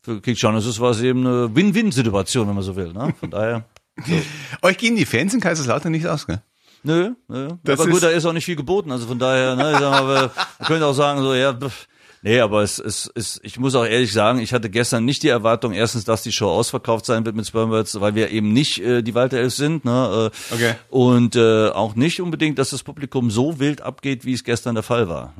[0.00, 2.92] für Kick Genesis war es eben eine Win-Win-Situation, wenn man so will.
[2.92, 3.14] Ne?
[3.18, 3.64] Von daher.
[4.62, 6.40] Euch gehen die Fans in Kaiserslautern nicht aus, gell?
[6.84, 7.48] Nö, nö.
[7.64, 8.92] Das aber gut, da ist auch nicht viel geboten.
[8.92, 11.88] Also von daher, ne, ich sag mal, wir, wir können auch sagen, so, ja, pff,
[12.22, 15.28] nee, aber es ist, es, ich muss auch ehrlich sagen, ich hatte gestern nicht die
[15.28, 19.02] Erwartung, erstens, dass die Show ausverkauft sein wird mit Spermwords, weil wir eben nicht äh,
[19.02, 20.74] die Walter Elf sind, ne, äh, Okay.
[20.90, 24.84] und äh, auch nicht unbedingt, dass das Publikum so wild abgeht, wie es gestern der
[24.84, 25.34] Fall war.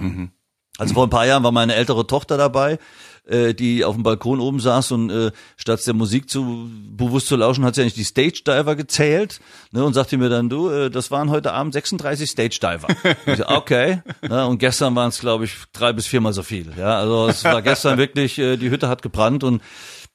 [0.79, 2.79] Also vor ein paar Jahren war meine ältere Tochter dabei,
[3.27, 7.37] äh, die auf dem Balkon oben saß und äh, statt der Musik zu bewusst zu
[7.37, 9.41] lauschen, hat sie eigentlich die Stage Diver gezählt
[9.73, 12.87] ne, und sagte mir dann, du, äh, das waren heute Abend 36 Stage Diver.
[13.27, 14.03] Ich so, okay.
[14.23, 16.73] Ne, und gestern waren es, glaube ich, drei bis viermal so viel.
[16.79, 19.61] Ja, also es war gestern wirklich, äh, die Hütte hat gebrannt und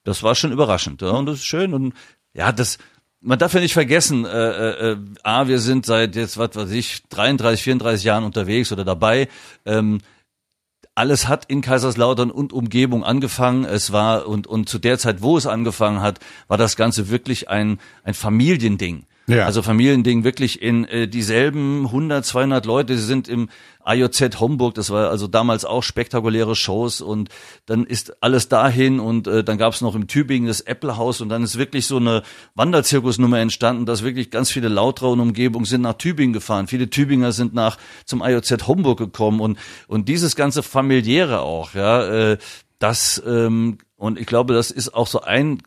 [0.05, 1.01] das war schon überraschend.
[1.01, 1.93] Ja, und das ist schön und
[2.33, 2.77] ja, das
[3.23, 6.71] man darf ja nicht vergessen, äh, äh, äh, A, wir sind seit jetzt, was weiß
[6.71, 9.29] ich, 33, 34 Jahren unterwegs oder dabei.
[9.65, 9.99] Ähm,
[10.95, 13.65] alles hat in Kaiserslautern und Umgebung angefangen.
[13.65, 17.49] Es war, und, und zu der Zeit, wo es angefangen hat, war das Ganze wirklich
[17.49, 19.05] ein, ein Familiending.
[19.25, 19.45] Ja.
[19.45, 23.47] Also Familiending wirklich in äh, dieselben 100, 200 Leute, sie sind im
[23.85, 27.29] AJZ Homburg, das war also damals auch spektakuläre Shows und
[27.65, 31.21] dann ist alles dahin und äh, dann gab es noch im Tübingen das Apple House
[31.21, 32.23] und dann ist wirklich so eine
[32.55, 36.67] Wanderzirkusnummer entstanden, dass wirklich ganz viele Lautrau und Umgebung sind nach Tübingen gefahren.
[36.67, 39.57] Viele Tübinger sind nach zum AJZ Homburg gekommen und
[39.87, 42.37] und dieses ganze familiäre auch, ja, äh,
[42.79, 45.61] das ähm, und ich glaube, das ist auch so ein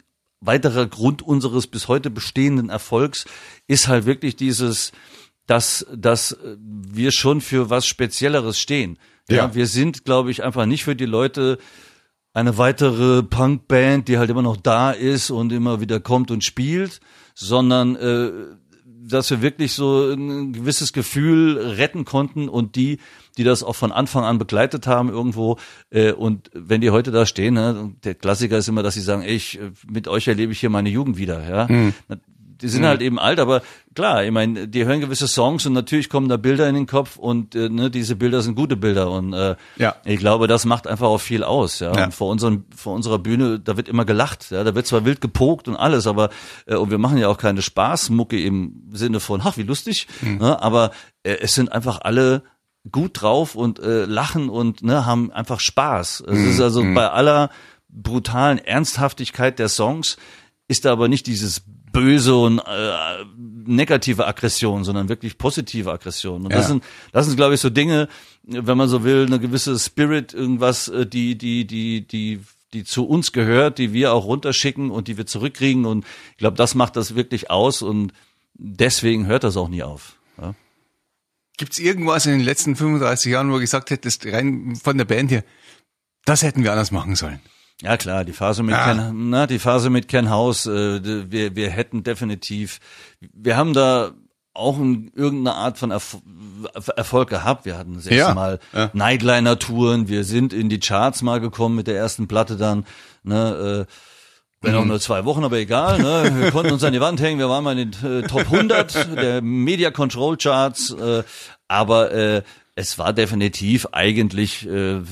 [0.46, 3.24] weiterer Grund unseres bis heute bestehenden Erfolgs
[3.66, 4.92] ist halt wirklich dieses,
[5.46, 8.98] dass, dass wir schon für was Spezielleres stehen.
[9.28, 9.54] Ja, Ja.
[9.54, 11.58] wir sind, glaube ich, einfach nicht für die Leute
[12.32, 17.00] eine weitere Punkband, die halt immer noch da ist und immer wieder kommt und spielt,
[17.34, 18.30] sondern äh,
[19.04, 22.98] dass wir wirklich so ein gewisses Gefühl retten konnten und die,
[23.36, 25.58] die das auch von Anfang an begleitet haben irgendwo
[25.90, 29.22] äh, und wenn die heute da stehen, ne, der Klassiker ist immer, dass sie sagen,
[29.22, 31.68] ey, ich, äh, mit euch erlebe ich hier meine Jugend wieder, ja.
[32.60, 33.62] Die sind halt eben alt, aber
[33.94, 37.16] klar, ich meine, die hören gewisse Songs und natürlich kommen da Bilder in den Kopf
[37.16, 39.96] und äh, ne, diese Bilder sind gute Bilder und äh, Ja.
[40.04, 41.80] ich glaube, das macht einfach auch viel aus.
[41.80, 41.94] Ja?
[41.94, 42.04] Ja.
[42.06, 44.64] Und vor, unseren, vor unserer Bühne, da wird immer gelacht, ja?
[44.64, 46.30] da wird zwar wild gepokt und alles, aber
[46.66, 50.60] äh, und wir machen ja auch keine Spaßmucke im Sinne von, ach, wie lustig, ne?
[50.62, 50.92] aber
[51.22, 52.42] äh, es sind einfach alle
[52.90, 56.22] gut drauf und äh, lachen und ne, haben einfach Spaß.
[56.26, 57.50] Es ist also bei aller
[57.88, 60.16] brutalen Ernsthaftigkeit der Songs
[60.68, 61.62] ist da aber nicht dieses
[62.00, 63.24] böse und äh,
[63.64, 66.44] negative Aggression, sondern wirklich positive Aggression.
[66.44, 66.68] Und das Ja.
[66.68, 68.08] sind, das sind, glaube ich, so Dinge,
[68.44, 72.40] wenn man so will, eine gewisse Spirit, irgendwas, äh, die, die, die, die,
[72.72, 75.86] die zu uns gehört, die wir auch runterschicken und die wir zurückkriegen.
[75.86, 78.12] Und ich glaube, das macht das wirklich aus und
[78.54, 80.16] deswegen hört das auch nie auf.
[80.40, 80.54] Ja.
[81.56, 85.30] Gibt's irgendwas in den letzten 35 Jahren, wo du gesagt hättest, rein von der Band
[85.30, 85.42] hier,
[86.26, 87.40] das hätten wir anders machen sollen?
[87.82, 88.94] Ja klar, die Phase mit Ah.
[88.94, 92.78] Ken, na, die Phase mit Ken House, äh, wir, wir hätten definitiv,
[93.34, 94.12] wir haben da
[94.54, 96.16] auch in irgendeine Art von Erf
[96.96, 97.66] Erfolg gehabt.
[97.66, 98.90] Wir hatten das erste Ja, Mal ja.
[98.94, 102.86] Nightliner-Touren, wir sind in die Charts mal gekommen mit der ersten Platte dann,
[103.22, 103.92] ne, äh,
[104.62, 104.78] wenn Mhm.
[104.78, 105.98] auch nur zwei Wochen, aber egal.
[106.00, 106.32] Ne?
[106.40, 107.38] Wir konnten uns an die Wand hängen.
[107.38, 110.90] Wir waren mal in den äh, Top 100 der Media Control Charts.
[110.92, 111.22] Äh,
[111.68, 112.42] aber äh,
[112.74, 115.02] es war definitiv eigentlich äh,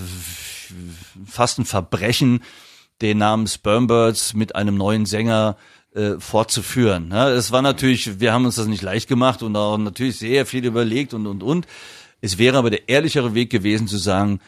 [1.27, 2.43] fast ein Verbrechen,
[3.03, 5.57] den Namen Spermbirds mit einem neuen Sänger
[5.95, 7.11] äh, fortzuführen.
[7.13, 10.47] Ja, es war natürlich, wir haben uns das nicht leicht gemacht und auch natürlich sehr
[10.47, 11.67] viel überlegt und und und.
[12.21, 14.41] Es wäre aber der ehrlichere Weg gewesen zu sagen,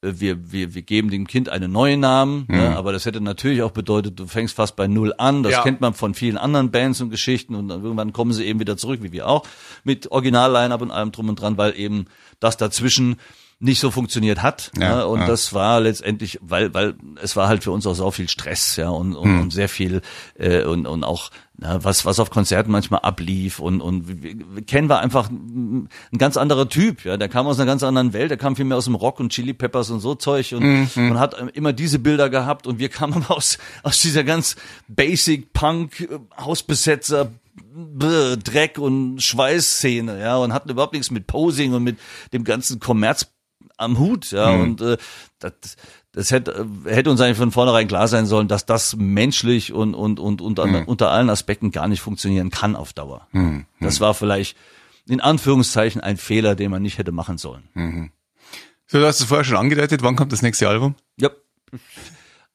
[0.00, 3.62] äh, wir, wir, wir geben dem Kind einen neuen Namen, ja, aber das hätte natürlich
[3.62, 5.42] auch bedeutet, du fängst fast bei Null an.
[5.42, 5.62] Das Ja.
[5.62, 8.76] kennt man von vielen anderen Bands und Geschichten und dann irgendwann kommen sie eben wieder
[8.76, 9.46] zurück, wie wir auch,
[9.84, 12.06] mit Original-Line-Up und allem drum und dran, weil eben
[12.40, 13.16] das dazwischen
[13.60, 14.70] nicht so funktioniert hat.
[14.76, 15.26] Ja, Ja, und ja.
[15.26, 18.88] das war letztendlich, weil, weil es war halt für uns auch so viel Stress, ja,
[18.88, 20.00] und, und, und sehr viel
[20.38, 25.00] äh, und, und auch na, was, was auf Konzerten manchmal ablief und, und Ken war
[25.00, 28.54] einfach ein ganz anderer Typ, ja, der kam aus einer ganz anderen Welt, der kam
[28.54, 30.62] viel mehr aus dem Rock und Chili Peppers und so Zeug und,
[30.94, 34.54] und hat immer diese Bilder gehabt und wir kamen aber aus, aus dieser ganz
[34.86, 37.32] Basic Punk äh, Hausbesetzer
[37.74, 41.98] Dreck und Schweißszene, ja, und hatten überhaupt nichts mit Posing und mit
[42.32, 43.26] dem ganzen Kommerz
[43.78, 44.98] am Hut, ja, und äh,
[45.38, 45.76] das,
[46.12, 50.20] das hätte, hätte uns eigentlich von vornherein klar sein sollen, dass das menschlich und und
[50.20, 53.26] und, und an, unter allen Aspekten gar nicht funktionieren kann auf Dauer.
[53.80, 54.56] Das war vielleicht
[55.08, 58.12] in Anführungszeichen ein Fehler, den man nicht hätte machen sollen.
[58.86, 60.94] So, du hast es vorher schon angedeutet, wann kommt das nächste Album?
[61.18, 61.30] Ja.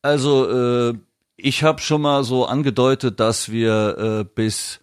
[0.02, 0.50] Also
[0.90, 0.94] äh,
[1.38, 4.80] ich habe schon mal so angedeutet, dass wir äh, bis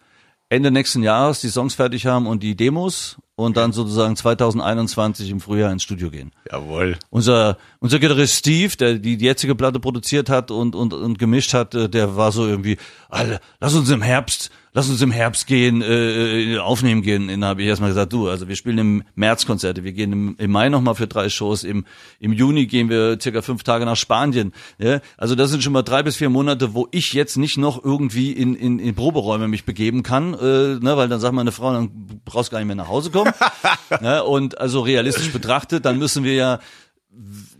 [0.49, 5.39] Ende nächsten Jahres die Songs fertig haben und die Demos und dann sozusagen 2021 im
[5.39, 6.31] Frühjahr ins Studio gehen.
[6.51, 6.97] Jawohl.
[7.09, 11.75] Unser unser Gitarrist Steve, der die jetzige Platte produziert hat und und und gemischt hat,
[11.75, 12.77] äh, der war so irgendwie,
[13.09, 17.27] Alter, lass uns im Herbst, lass uns im Herbst gehen, äh, aufnehmen gehen.
[17.27, 20.35] Dann habe ich erstmal gesagt, du, also wir spielen im März Konzerte, wir gehen im,
[20.37, 21.85] im Mai nochmal für drei Shows, im
[22.19, 24.53] im Juni gehen wir circa fünf Tage nach Spanien.
[24.77, 25.01] Ja?
[25.17, 28.31] Also das sind schon mal drei bis vier Monate, wo ich jetzt nicht noch irgendwie
[28.31, 32.21] in in, in Proberäume mich begeben kann, äh, ne, weil dann sagt meine Frau, dann
[32.25, 33.33] brauchst du gar nicht mehr nach Hause kommen.
[34.01, 34.23] ne?
[34.23, 36.59] Und also realistisch betrachtet, dann müssen wir ja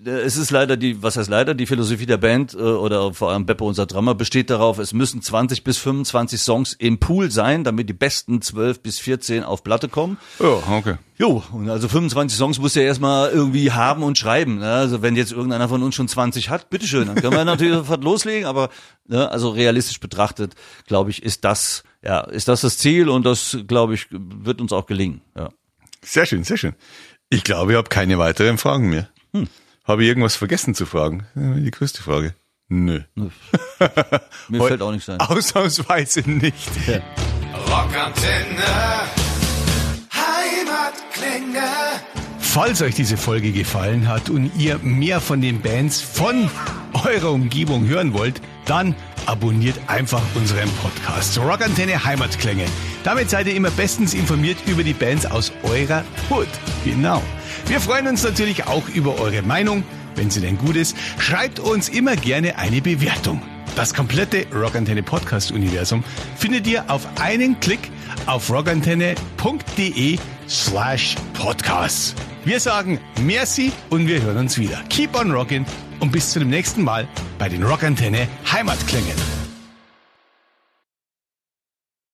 [0.06, 3.46] es ist leider die, was heißt leider, die Philosophie der Band äh, oder vor allem
[3.46, 7.90] Beppo, unser Drummer, besteht darauf, es müssen 20 bis 25 Songs im Pool sein, damit
[7.90, 10.18] die besten 12 bis 14 auf Platte kommen.
[10.40, 10.96] Oh, okay.
[11.18, 14.60] Jo, und also 25 Songs muss er erstmal irgendwie haben und schreiben.
[14.60, 14.72] Ne?
[14.72, 18.04] Also wenn jetzt irgendeiner von uns schon 20 hat, bitteschön, dann können wir natürlich sofort
[18.04, 18.70] loslegen, aber
[19.08, 20.56] ne, also realistisch betrachtet,
[20.88, 24.72] glaube ich, ist das, ja, ist das das Ziel und das, glaube ich, wird uns
[24.72, 25.22] auch gelingen.
[25.36, 25.50] Ja.
[26.04, 26.74] Sehr schön, sehr schön.
[27.30, 29.08] Ich glaube, ich habe keine weiteren Fragen mehr.
[29.34, 29.48] Hm.
[29.86, 31.26] Habe ich irgendwas vergessen zu fragen?
[31.36, 32.34] Ja, Die größte Frage.
[32.70, 33.02] Nö.
[34.48, 35.20] Mir fällt auch nichts ein.
[35.20, 36.70] Ausnahmsweise nicht.
[37.68, 38.64] Rockantenne.
[40.14, 41.68] Heimatklänge.
[42.40, 46.50] Falls euch diese Folge gefallen hat und ihr mehr von den Bands von
[47.06, 52.66] eurer Umgebung hören wollt, dann abonniert einfach unseren Podcast Rockantenne Heimatklänge.
[53.04, 56.48] Damit seid ihr immer bestens informiert über die Bands aus eurer Hood.
[56.86, 57.22] Genau.
[57.68, 59.84] Wir freuen uns natürlich auch über eure Meinung,
[60.16, 60.96] wenn sie denn gut ist.
[61.20, 63.42] Schreibt uns immer gerne eine Bewertung.
[63.76, 66.04] Das komplette Rockantenne Podcast Universum
[66.36, 67.92] findet ihr auf einen Klick
[68.26, 70.18] auf rockantenne.de
[70.50, 72.14] slash podcasts.
[72.44, 74.82] Wir sagen merci und wir hören uns wieder.
[74.90, 75.66] Keep on rockin'
[76.00, 77.08] und bis zu dem nächsten Mal
[77.40, 79.41] bei den Rockantenne Heimatklängen.